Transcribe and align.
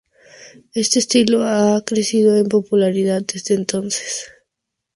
Este 0.73 0.97
estilo 0.97 1.43
ha 1.43 1.79
crecido 1.85 2.35
en 2.35 2.47
popularidad 2.49 3.21
desde 3.21 3.53
entonces. 3.53 4.31